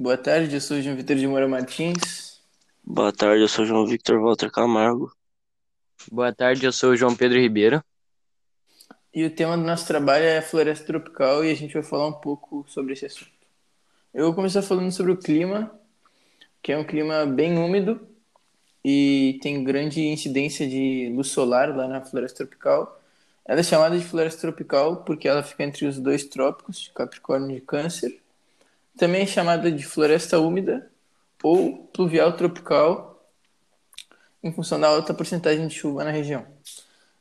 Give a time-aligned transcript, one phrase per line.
[0.00, 2.40] Boa tarde, eu sou o João Vitor de Moura Martins.
[2.82, 5.12] Boa tarde, eu sou João Victor Walter Camargo.
[6.10, 7.84] Boa tarde, eu sou o João Pedro Ribeiro.
[9.12, 12.06] E o tema do nosso trabalho é a floresta tropical e a gente vai falar
[12.06, 13.30] um pouco sobre esse assunto.
[14.14, 15.70] Eu vou começar falando sobre o clima,
[16.62, 18.00] que é um clima bem úmido
[18.82, 22.98] e tem grande incidência de luz solar lá na floresta tropical.
[23.44, 27.60] Ela é chamada de floresta tropical porque ela fica entre os dois trópicos, Capricórnio e
[27.60, 28.18] Câncer.
[28.96, 30.90] Também é chamada de floresta úmida
[31.42, 33.10] ou pluvial tropical,
[34.42, 36.46] em função da alta porcentagem de chuva na região.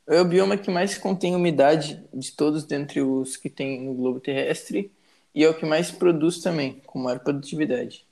[0.07, 4.19] É o bioma que mais contém umidade de todos dentre os que tem no globo
[4.19, 4.91] terrestre
[5.35, 8.05] e é o que mais produz também, com maior produtividade.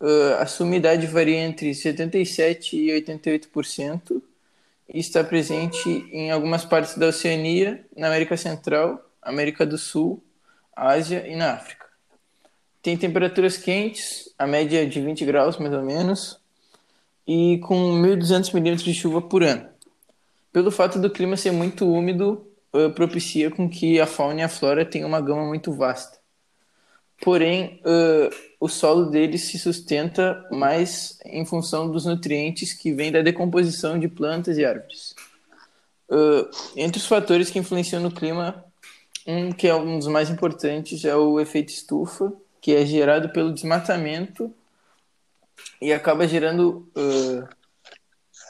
[0.00, 4.22] Uh, a sua umidade varia entre 77% e 88%
[4.94, 10.22] e está presente em algumas partes da Oceania, na América Central, América do Sul,
[10.74, 11.87] Ásia e na África.
[12.88, 16.40] Tem temperaturas quentes, a média de 20 graus mais ou menos,
[17.26, 19.68] e com 1.200 milímetros de chuva por ano.
[20.50, 24.48] Pelo fato do clima ser muito úmido, uh, propicia com que a fauna e a
[24.48, 26.16] flora tenham uma gama muito vasta.
[27.20, 33.20] Porém, uh, o solo dele se sustenta mais em função dos nutrientes que vêm da
[33.20, 35.14] decomposição de plantas e árvores.
[36.08, 38.64] Uh, entre os fatores que influenciam no clima,
[39.26, 42.32] um que é um dos mais importantes é o efeito estufa,
[42.68, 44.54] que é gerado pelo desmatamento
[45.80, 47.48] e acaba gerando uh,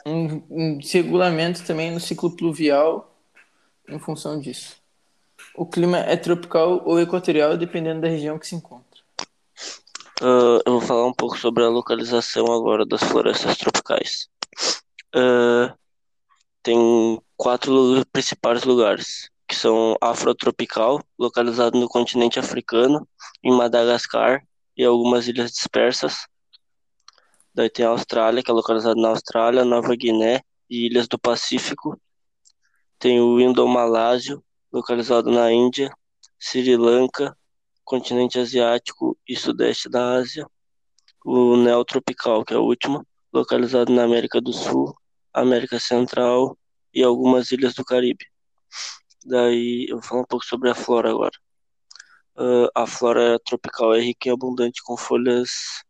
[0.05, 3.17] um, um desregulamento também no ciclo pluvial
[3.87, 4.75] em função disso.
[5.55, 8.99] O clima é tropical ou equatorial, dependendo da região que se encontra.
[10.21, 14.27] Uh, eu vou falar um pouco sobre a localização agora das florestas tropicais.
[15.15, 15.73] Uh,
[16.61, 23.09] tem quatro principais lugares, que são Afrotropical, localizado no continente africano,
[23.43, 24.45] em Madagascar
[24.77, 26.27] e algumas ilhas dispersas.
[27.51, 31.99] Daí tem a Austrália, que é localizado na Austrália, Nova Guiné e ilhas do Pacífico.
[32.99, 35.91] Tem o Indomalásio, localizado na Índia,
[36.39, 37.35] Sri Lanka,
[37.83, 40.45] continente asiático e sudeste da Ásia.
[41.25, 44.95] O Neotropical, que é o último, localizado na América do Sul,
[45.33, 46.55] América Central
[46.93, 48.27] e algumas ilhas do Caribe.
[49.29, 51.37] Daí eu vou falar um pouco sobre a flora agora.
[52.35, 55.83] Uh, a flora tropical é rica e abundante com folhas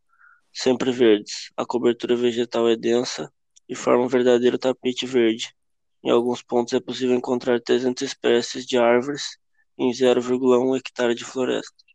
[0.53, 1.49] sempre verdes.
[1.55, 3.31] A cobertura vegetal é densa
[3.69, 5.55] e forma um verdadeiro tapete verde.
[6.03, 9.37] Em alguns pontos é possível encontrar 300 espécies de árvores
[9.77, 11.85] em 0,1 hectare de floresta.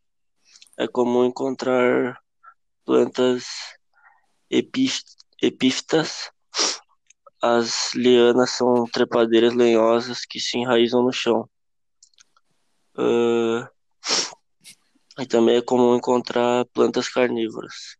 [0.78, 2.18] É comum encontrar
[2.86, 3.44] plantas
[4.48, 6.30] epífitas.
[7.46, 11.46] As lianas são trepadeiras lenhosas que se enraizam no chão.
[12.96, 13.68] Uh,
[15.18, 17.98] e também é comum encontrar plantas carnívoras.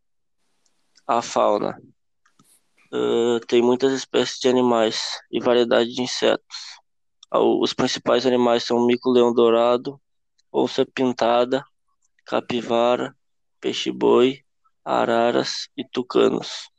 [1.07, 1.79] A fauna
[2.91, 6.57] uh, tem muitas espécies de animais e variedade de insetos.
[7.31, 10.01] Os principais animais são mico-leão dourado,
[10.51, 11.63] onça pintada,
[12.25, 13.15] capivara,
[13.61, 14.43] peixe-boi,
[14.83, 16.73] araras e tucanos.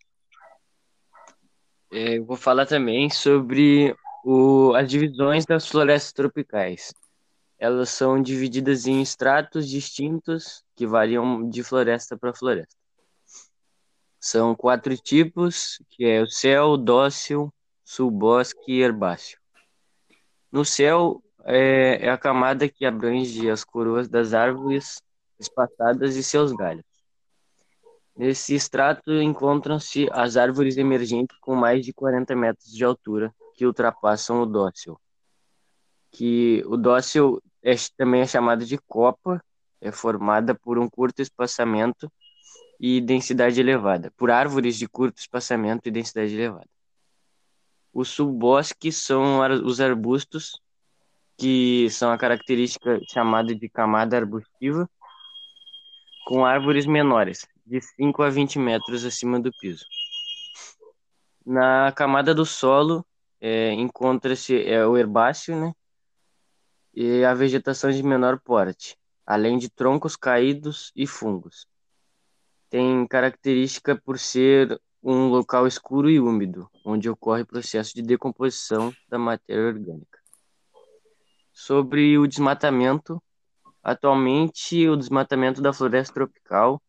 [1.96, 3.96] É, eu vou falar também sobre
[4.26, 6.94] o, as divisões das florestas tropicais.
[7.58, 12.76] Elas são divididas em estratos distintos que variam de floresta para floresta.
[14.20, 17.50] São quatro tipos, que é o céu, dócil,
[17.86, 19.40] subbosque e herbáceo.
[20.52, 25.02] No céu é, é a camada que abrange as coroas das árvores
[25.40, 26.84] espaçadas e seus galhos.
[28.18, 34.42] Nesse extrato encontram-se as árvores emergentes com mais de 40 metros de altura, que ultrapassam
[34.42, 34.98] o dócil.
[36.12, 39.44] Que o dócil é, também é chamado de copa,
[39.82, 42.10] é formada por um curto espaçamento
[42.80, 46.70] e densidade elevada, por árvores de curto espaçamento e densidade elevada.
[47.94, 50.62] Os subbosques são os arbustos,
[51.38, 54.90] que são a característica chamada de camada arbustiva,
[56.26, 59.86] com árvores menores, de 5 a 20 metros acima do piso.
[61.46, 63.06] Na camada do solo
[63.40, 65.74] é, encontra-se é, o herbáceo, né?
[66.94, 71.68] E a vegetação de menor porte, além de troncos caídos e fungos
[72.76, 79.18] tem característica por ser um local escuro e úmido, onde ocorre processo de decomposição da
[79.18, 80.20] matéria orgânica.
[81.54, 83.24] Sobre o desmatamento,
[83.82, 86.82] atualmente o desmatamento da floresta tropical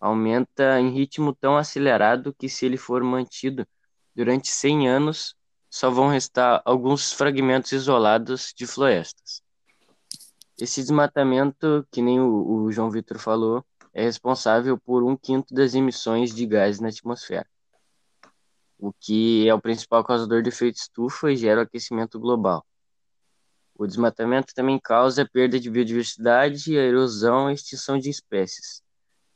[0.00, 3.66] aumenta em ritmo tão acelerado que, se ele for mantido
[4.14, 5.34] durante 100 anos,
[5.70, 9.42] só vão restar alguns fragmentos isolados de florestas.
[10.58, 15.74] Esse desmatamento, que nem o, o João Vitor falou, é responsável por um quinto das
[15.74, 17.46] emissões de gases na atmosfera,
[18.78, 22.64] o que é o principal causador de efeito estufa e gera o aquecimento global.
[23.74, 28.82] O desmatamento também causa a perda de biodiversidade, a erosão e extinção de espécies,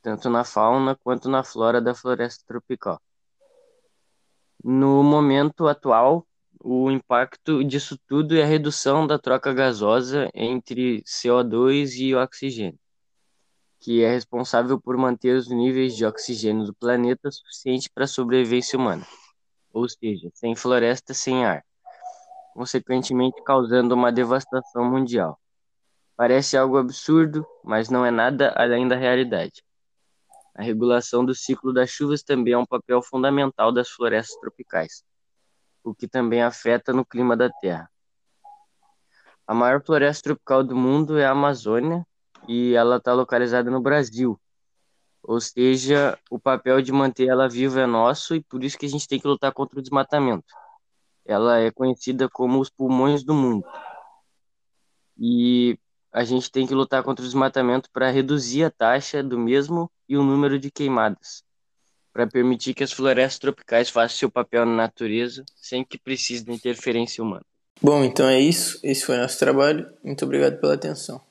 [0.01, 2.99] tanto na fauna quanto na flora da floresta tropical.
[4.63, 6.25] No momento atual,
[6.63, 12.79] o impacto disso tudo é a redução da troca gasosa entre CO2 e oxigênio,
[13.79, 18.77] que é responsável por manter os níveis de oxigênio do planeta suficientes para a sobrevivência
[18.77, 19.05] humana,
[19.73, 21.65] ou seja, sem floresta, sem ar,
[22.53, 25.39] consequentemente causando uma devastação mundial.
[26.15, 29.63] Parece algo absurdo, mas não é nada além da realidade.
[30.53, 35.03] A regulação do ciclo das chuvas também é um papel fundamental das florestas tropicais,
[35.83, 37.89] o que também afeta no clima da Terra.
[39.47, 42.05] A maior floresta tropical do mundo é a Amazônia
[42.47, 44.39] e ela está localizada no Brasil.
[45.23, 48.89] Ou seja, o papel de manter ela viva é nosso e por isso que a
[48.89, 50.53] gente tem que lutar contra o desmatamento.
[51.25, 53.65] Ela é conhecida como os pulmões do mundo.
[55.17, 55.77] E
[56.11, 60.17] a gente tem que lutar contra o desmatamento para reduzir a taxa do mesmo e
[60.17, 61.43] o número de queimadas,
[62.11, 66.51] para permitir que as florestas tropicais façam seu papel na natureza sem que precise de
[66.51, 67.45] interferência humana.
[67.81, 68.79] Bom, então é isso.
[68.83, 69.89] Esse foi nosso trabalho.
[70.03, 71.21] Muito obrigado pela atenção.